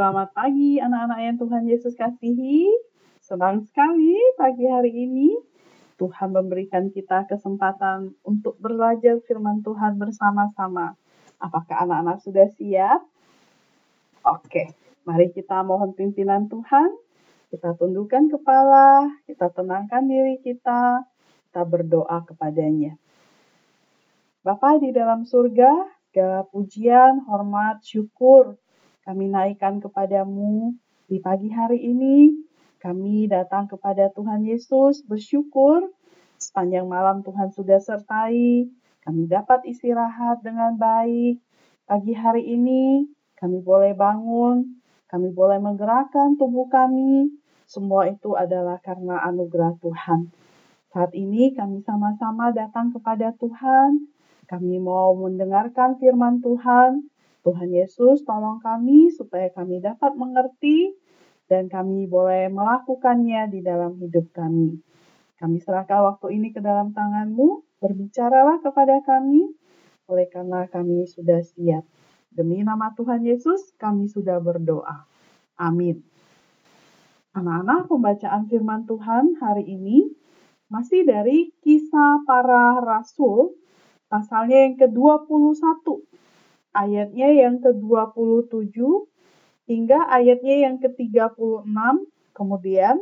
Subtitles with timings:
[0.00, 2.72] Selamat pagi anak-anak yang Tuhan Yesus kasihi.
[3.20, 5.36] Senang sekali pagi hari ini
[6.00, 10.96] Tuhan memberikan kita kesempatan untuk belajar firman Tuhan bersama-sama.
[11.36, 13.04] Apakah anak-anak sudah siap?
[14.24, 14.72] Oke,
[15.04, 16.96] mari kita mohon pimpinan Tuhan.
[17.52, 21.04] Kita tundukkan kepala, kita tenangkan diri kita,
[21.52, 22.96] kita berdoa kepadanya.
[24.40, 28.56] Bapa di dalam surga, segala pujian, hormat, syukur
[29.04, 30.76] kami naikkan kepadamu
[31.08, 32.30] di pagi hari ini.
[32.80, 35.92] Kami datang kepada Tuhan Yesus bersyukur
[36.40, 38.68] sepanjang malam Tuhan sudah sertai.
[39.04, 41.40] Kami dapat istirahat dengan baik.
[41.84, 44.78] Pagi hari ini kami boleh bangun,
[45.08, 47.34] kami boleh menggerakkan tubuh kami.
[47.66, 50.30] Semua itu adalah karena anugerah Tuhan.
[50.94, 54.06] Saat ini kami sama-sama datang kepada Tuhan.
[54.46, 57.09] Kami mau mendengarkan firman Tuhan.
[57.40, 60.92] Tuhan Yesus, tolong kami supaya kami dapat mengerti
[61.48, 64.78] dan kami boleh melakukannya di dalam hidup kami.
[65.40, 69.48] Kami serahkan waktu ini ke dalam tanganmu, berbicaralah kepada kami,
[70.06, 71.82] oleh karena kami sudah siap.
[72.30, 75.08] Demi nama Tuhan Yesus, kami sudah berdoa.
[75.56, 76.04] Amin.
[77.32, 80.12] Anak-anak, pembacaan firman Tuhan hari ini
[80.68, 83.58] masih dari kisah para rasul,
[84.06, 86.10] pasalnya yang ke-21
[86.74, 88.78] ayatnya yang ke-27
[89.70, 91.66] hingga ayatnya yang ke-36,
[92.34, 92.96] kemudian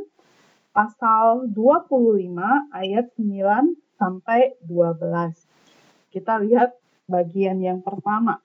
[0.73, 2.37] pasal 25
[2.71, 6.13] ayat 9 sampai 12.
[6.13, 6.77] Kita lihat
[7.09, 8.41] bagian yang pertama.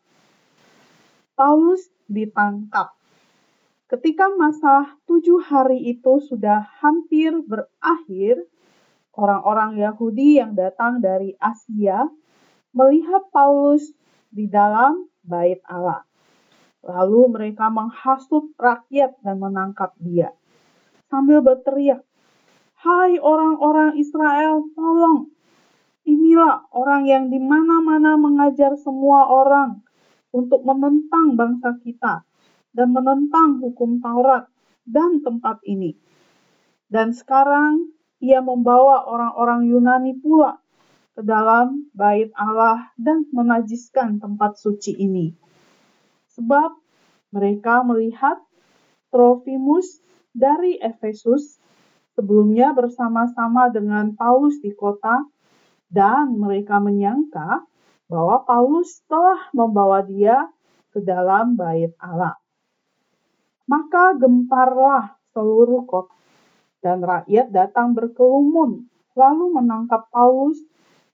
[1.36, 2.96] Paulus ditangkap.
[3.92, 8.42] Ketika masa tujuh hari itu sudah hampir berakhir,
[9.14, 12.10] orang-orang Yahudi yang datang dari Asia
[12.74, 13.94] melihat Paulus
[14.34, 16.04] di dalam bait Allah.
[16.84, 20.36] Lalu mereka menghasut rakyat dan menangkap dia.
[21.08, 22.04] Sambil berteriak,
[22.84, 25.32] Hai orang-orang Israel, tolong.
[26.04, 29.80] Inilah orang yang di mana-mana mengajar semua orang
[30.36, 32.28] untuk menentang bangsa kita
[32.76, 34.52] dan menentang hukum Taurat
[34.84, 35.96] dan tempat ini.
[36.92, 37.88] Dan sekarang
[38.20, 40.63] ia membawa orang-orang Yunani pula
[41.14, 45.34] ke dalam bait Allah dan menajiskan tempat suci ini.
[46.34, 46.74] Sebab
[47.30, 48.42] mereka melihat
[49.14, 50.02] Trofimus
[50.34, 51.62] dari Efesus
[52.18, 55.22] sebelumnya bersama-sama dengan Paulus di kota
[55.94, 57.62] dan mereka menyangka
[58.10, 60.50] bahwa Paulus telah membawa dia
[60.90, 62.34] ke dalam bait Allah.
[63.70, 66.14] Maka gemparlah seluruh kota
[66.84, 70.60] dan rakyat datang berkerumun lalu menangkap Paulus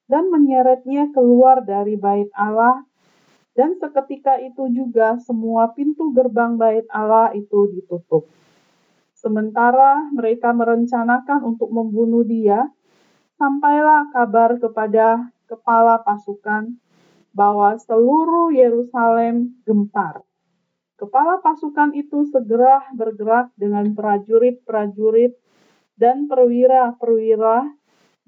[0.09, 2.81] dan menyeretnya keluar dari bait Allah
[3.53, 8.25] dan seketika itu juga semua pintu gerbang bait Allah itu ditutup.
[9.13, 12.71] Sementara mereka merencanakan untuk membunuh dia,
[13.35, 16.79] sampailah kabar kepada kepala pasukan
[17.35, 20.23] bahwa seluruh Yerusalem gempar.
[20.95, 25.35] Kepala pasukan itu segera bergerak dengan prajurit-prajurit
[25.99, 27.78] dan perwira-perwira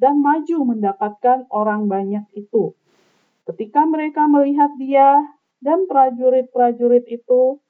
[0.02, 2.74] dan maju mendapatkan orang banyak itu.
[3.46, 5.22] Ketika mereka melihat dia
[5.62, 7.62] dan prajurit-prajurit itu,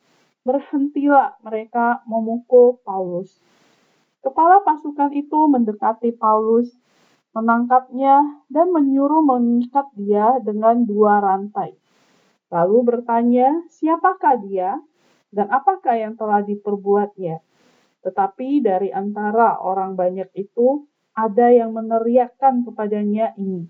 [0.48, 3.36] berhentilah mereka memukul Paulus.
[4.24, 6.72] Kepala pasukan itu mendekati Paulus,
[7.36, 11.76] menangkapnya, dan menyuruh mengikat dia dengan dua rantai.
[12.48, 14.80] Lalu bertanya, siapakah dia
[15.32, 17.40] dan apakah yang telah diperbuatnya?
[18.04, 23.68] Tetapi dari antara orang banyak itu, ada yang meneriakkan kepadanya ini.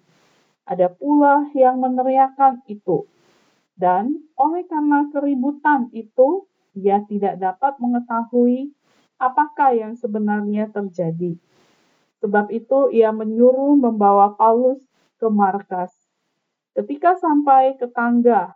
[0.66, 3.10] Ada pula yang meneriakkan itu.
[3.74, 6.46] Dan oleh karena keributan itu,
[6.78, 8.72] ia tidak dapat mengetahui
[9.18, 11.36] apakah yang sebenarnya terjadi.
[12.22, 14.86] Sebab itu ia menyuruh membawa Paulus
[15.18, 15.90] ke markas.
[16.78, 18.54] Ketika sampai ke tangga,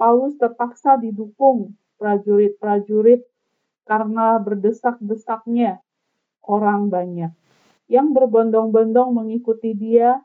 [0.00, 3.22] Paulus terpaksa didukung prajurit-prajurit
[3.84, 5.78] karena berdesak-desaknya
[6.42, 7.30] orang banyak
[7.90, 10.22] yang berbondong-bondong mengikuti dia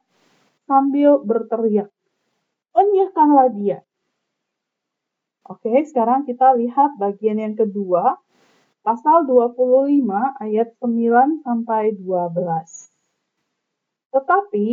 [0.67, 1.89] sambil berteriak,
[2.77, 3.81] Enyahkanlah dia.
[5.47, 8.19] Oke, sekarang kita lihat bagian yang kedua,
[8.83, 10.03] pasal 25
[10.43, 12.91] ayat 9 sampai 12.
[14.11, 14.67] Tetapi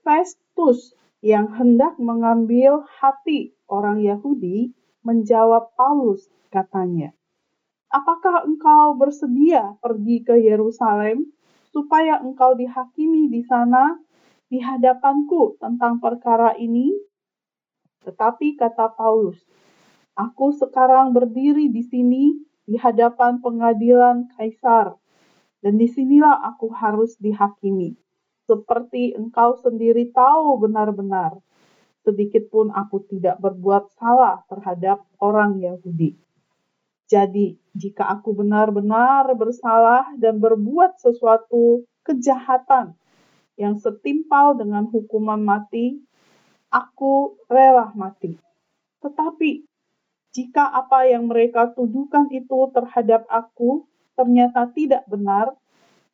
[0.00, 4.72] Festus yang hendak mengambil hati orang Yahudi
[5.04, 7.12] menjawab Paulus katanya,
[7.90, 11.26] Apakah engkau bersedia pergi ke Yerusalem
[11.70, 13.98] supaya engkau dihakimi di sana
[14.50, 16.90] di hadapanku tentang perkara ini?
[18.02, 19.38] Tetapi kata Paulus,
[20.18, 22.34] aku sekarang berdiri di sini
[22.66, 24.94] di hadapan pengadilan kaisar.
[25.60, 27.92] Dan di sinilah aku harus dihakimi.
[28.48, 31.36] Seperti engkau sendiri tahu benar-benar.
[32.00, 36.16] Sedikit pun aku tidak berbuat salah terhadap orang Yahudi.
[37.10, 42.94] Jadi, jika aku benar-benar bersalah dan berbuat sesuatu kejahatan
[43.58, 45.98] yang setimpal dengan hukuman mati,
[46.70, 48.38] aku rela mati.
[49.02, 49.66] Tetapi
[50.30, 55.58] jika apa yang mereka tuduhkan itu terhadap aku ternyata tidak benar,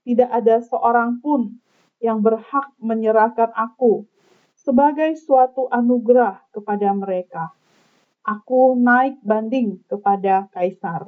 [0.00, 1.60] tidak ada seorang pun
[2.00, 4.08] yang berhak menyerahkan aku
[4.56, 7.52] sebagai suatu anugerah kepada mereka.
[8.26, 11.06] Aku naik banding kepada kaisar.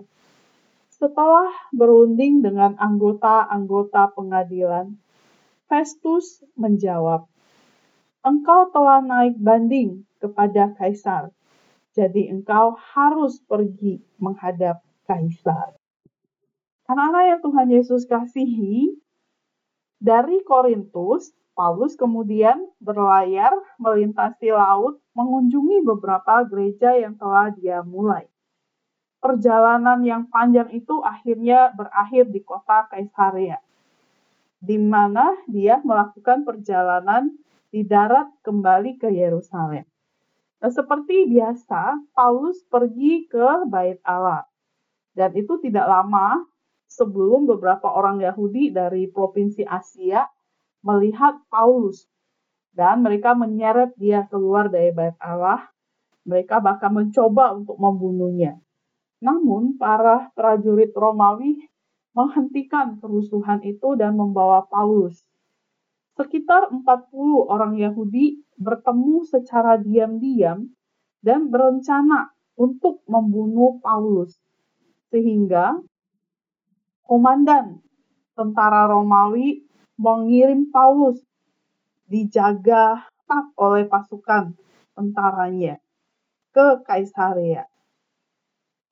[0.94, 4.94] Setelah berunding dengan anggota-anggota pengadilan,
[5.66, 7.26] Festus menjawab,
[8.22, 11.34] "Engkau telah naik banding kepada kaisar
[11.98, 15.74] jadi engkau harus pergi menghadap kaisar.
[16.86, 18.94] Anak-anak yang Tuhan Yesus kasihi,
[19.98, 23.50] dari Korintus, Paulus kemudian berlayar
[23.82, 28.30] melintasi laut mengunjungi beberapa gereja yang telah dia mulai.
[29.18, 33.58] Perjalanan yang panjang itu akhirnya berakhir di kota Kaisaria,
[34.62, 37.34] di mana dia melakukan perjalanan
[37.74, 39.82] di darat kembali ke Yerusalem.
[40.62, 44.46] Nah, seperti biasa, Paulus pergi ke Bait Allah.
[45.10, 46.38] Dan itu tidak lama
[46.86, 50.22] sebelum beberapa orang Yahudi dari provinsi Asia
[50.82, 52.06] melihat Paulus.
[52.74, 55.66] Dan mereka menyeret dia keluar dari Bait Allah.
[56.22, 58.60] Mereka bahkan mencoba untuk membunuhnya.
[59.18, 61.58] Namun, para prajurit Romawi
[62.14, 65.22] menghentikan kerusuhan itu dan membawa Paulus.
[66.18, 67.14] Sekitar 40
[67.46, 70.66] orang Yahudi bertemu secara diam-diam
[71.22, 74.34] dan berencana untuk membunuh Paulus.
[75.14, 75.78] Sehingga
[77.06, 77.78] komandan
[78.34, 79.67] tentara Romawi
[79.98, 81.18] mengirim Paulus
[82.06, 84.54] dijaga tak oleh pasukan
[84.96, 85.82] tentaranya
[86.54, 87.68] ke Kaisaria.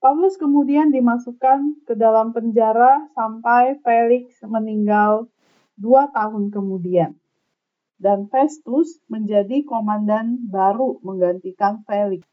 [0.03, 5.31] Paulus kemudian dimasukkan ke dalam penjara sampai Felix meninggal
[5.81, 7.17] dua tahun kemudian
[7.97, 12.29] dan Festus menjadi komandan baru menggantikan Felix.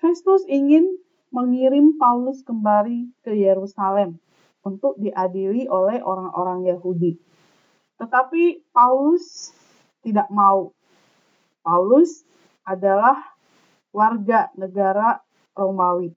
[0.00, 0.88] Festus ingin
[1.28, 4.16] mengirim Paulus kembali ke Yerusalem
[4.64, 7.20] untuk diadili oleh orang-orang Yahudi.
[7.98, 9.54] Tetapi Paulus
[10.02, 10.74] tidak mau.
[11.64, 12.26] Paulus
[12.66, 13.16] adalah
[13.94, 15.22] warga negara
[15.54, 16.12] Romawi.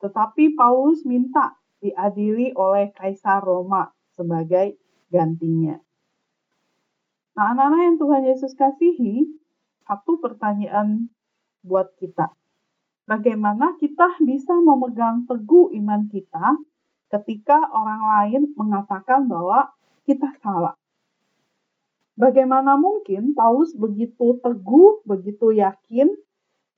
[0.00, 4.80] Tetapi Paulus minta diadili oleh Kaisar Roma sebagai
[5.12, 5.76] gantinya.
[7.34, 9.26] Nah, anak-anak yang Tuhan Yesus kasihi,
[9.84, 11.10] satu pertanyaan
[11.66, 12.30] buat kita.
[13.04, 16.56] Bagaimana kita bisa memegang teguh iman kita
[17.12, 19.74] ketika orang lain mengatakan bahwa
[20.04, 20.76] kita salah?
[22.14, 26.14] Bagaimana mungkin Paulus begitu teguh, begitu yakin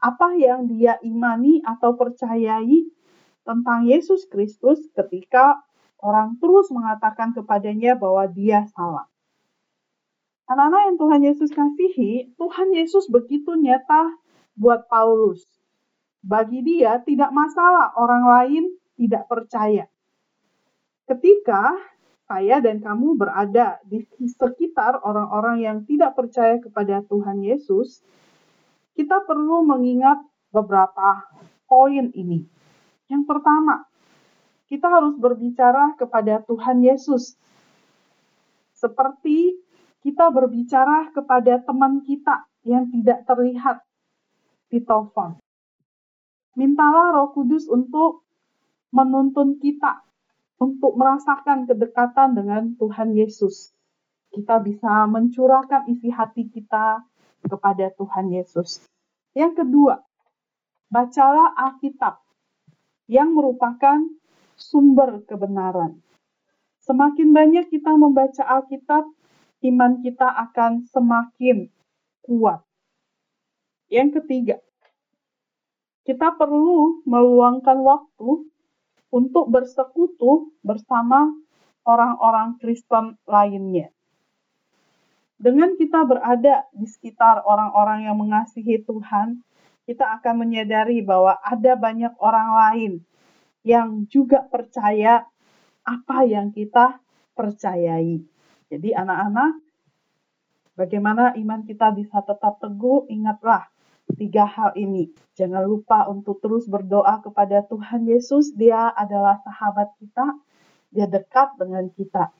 [0.01, 2.89] apa yang dia imani atau percayai
[3.45, 5.61] tentang Yesus Kristus ketika
[6.01, 9.05] orang terus mengatakan kepadanya bahwa dia salah?
[10.47, 14.15] Anak-anak yang Tuhan Yesus kasihi, Tuhan Yesus begitu nyata
[14.57, 15.43] buat Paulus.
[16.23, 18.65] Bagi dia tidak masalah orang lain
[18.97, 19.85] tidak percaya.
[21.07, 21.77] Ketika
[22.27, 28.03] saya dan kamu berada di sekitar orang-orang yang tidak percaya kepada Tuhan Yesus,
[28.99, 30.19] kita perlu mengingat
[30.51, 31.23] beberapa
[31.71, 32.43] poin ini.
[33.07, 33.87] Yang pertama,
[34.67, 37.39] kita harus berbicara kepada Tuhan Yesus.
[38.75, 39.55] Seperti
[40.03, 43.87] kita berbicara kepada teman kita yang tidak terlihat
[44.67, 45.39] di telepon.
[46.59, 48.27] Mintalah Roh Kudus untuk
[48.91, 50.03] menuntun kita
[50.57, 53.73] untuk merasakan kedekatan dengan Tuhan Yesus.
[54.33, 57.05] Kita bisa mencurahkan isi hati kita
[57.47, 58.85] kepada Tuhan Yesus.
[59.37, 60.01] Yang kedua,
[60.89, 62.21] bacalah Alkitab
[63.07, 64.03] yang merupakan
[64.57, 66.01] sumber kebenaran.
[66.83, 69.05] Semakin banyak kita membaca Alkitab,
[69.67, 71.69] iman kita akan semakin
[72.25, 72.63] kuat.
[73.87, 74.57] Yang ketiga,
[76.07, 78.47] kita perlu meluangkan waktu
[79.17, 81.33] untuk bersekutu bersama
[81.89, 83.89] orang-orang Kristen lainnya.
[85.41, 89.41] Dengan kita berada di sekitar orang-orang yang mengasihi Tuhan,
[89.89, 92.93] kita akan menyadari bahwa ada banyak orang lain
[93.65, 95.25] yang juga percaya
[95.87, 97.01] apa yang kita
[97.33, 98.21] percayai.
[98.67, 99.63] Jadi anak-anak,
[100.75, 103.07] bagaimana iman kita bisa tetap teguh?
[103.13, 103.69] Ingatlah
[104.15, 105.11] tiga hal ini.
[105.35, 108.55] Jangan lupa untuk terus berdoa kepada Tuhan Yesus.
[108.55, 110.39] Dia adalah sahabat kita.
[110.95, 112.31] Dia dekat dengan kita.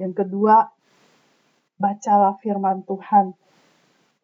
[0.00, 0.72] Yang kedua,
[1.76, 3.36] bacalah firman Tuhan.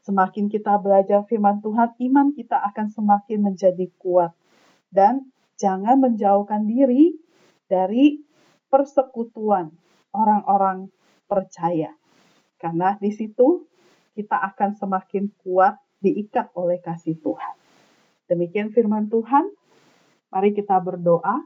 [0.01, 4.33] Semakin kita belajar firman Tuhan, iman kita akan semakin menjadi kuat.
[4.89, 5.29] Dan
[5.61, 7.15] jangan menjauhkan diri
[7.69, 8.25] dari
[8.73, 9.71] persekutuan
[10.11, 10.91] orang-orang
[11.31, 11.95] percaya.
[12.59, 13.69] Karena di situ
[14.17, 17.55] kita akan semakin kuat diikat oleh kasih Tuhan.
[18.27, 19.49] Demikian firman Tuhan.
[20.31, 21.43] Mari kita berdoa.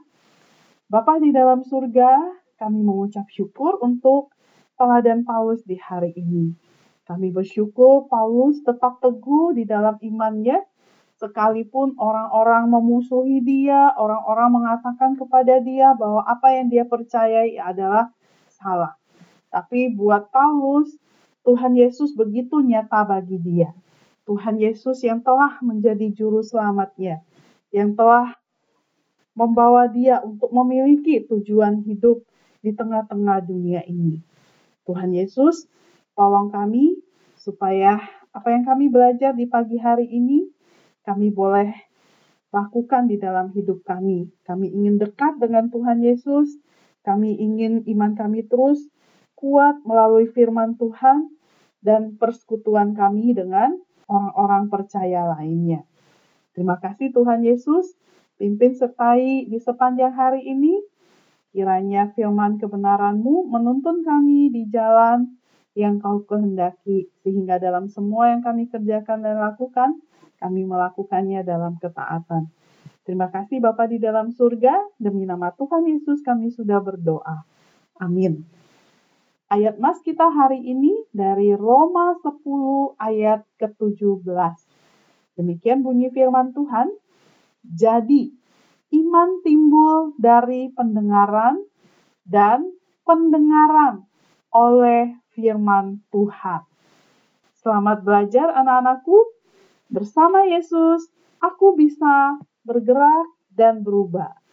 [0.85, 2.21] Bapa di dalam surga,
[2.61, 4.31] kami mengucap syukur untuk
[4.77, 6.53] teladan Paulus di hari ini.
[7.05, 10.61] Kami bersyukur Paulus tetap teguh di dalam imannya,
[11.17, 18.09] sekalipun orang-orang memusuhi dia, orang-orang mengatakan kepada dia bahwa apa yang dia percayai adalah
[18.49, 18.93] salah.
[19.49, 20.91] Tapi buat Paulus,
[21.45, 23.69] Tuhan Yesus begitu nyata bagi dia.
[24.25, 27.21] Tuhan Yesus yang telah menjadi juru selamatnya,
[27.69, 28.33] yang telah
[29.37, 32.25] membawa dia untuk memiliki tujuan hidup
[32.65, 34.25] di tengah-tengah dunia ini.
[34.89, 35.69] Tuhan Yesus,
[36.17, 36.97] tolong kami
[37.37, 38.01] supaya
[38.33, 40.49] apa yang kami belajar di pagi hari ini,
[41.05, 41.69] kami boleh
[42.49, 44.31] lakukan di dalam hidup kami.
[44.47, 46.57] Kami ingin dekat dengan Tuhan Yesus,
[47.05, 48.81] kami ingin iman kami terus
[49.37, 51.29] kuat melalui firman Tuhan
[51.85, 55.85] dan persekutuan kami dengan orang-orang percaya lainnya.
[56.55, 57.97] Terima kasih Tuhan Yesus,
[58.39, 60.79] pimpin sertai di sepanjang hari ini.
[61.55, 65.39] Kiranya firman kebenaran-Mu menuntun kami di jalan
[65.75, 69.99] yang kau kehendaki, sehingga dalam semua yang kami kerjakan dan lakukan,
[70.39, 72.47] kami melakukannya dalam ketaatan.
[73.05, 77.45] Terima kasih Bapa di dalam surga, demi nama Tuhan Yesus kami sudah berdoa.
[78.01, 78.43] Amin.
[79.45, 84.25] Ayat mas kita hari ini dari Roma 10 ayat ke-17.
[85.37, 86.89] Demikian bunyi firman Tuhan.
[87.61, 88.33] Jadi,
[88.97, 91.61] iman timbul dari pendengaran
[92.25, 92.73] dan
[93.05, 94.09] pendengaran
[94.49, 96.65] oleh firman Tuhan.
[97.61, 99.29] Selamat belajar anak-anakku.
[99.93, 101.05] Bersama Yesus,
[101.37, 104.44] aku bisa bergerak dan berubah.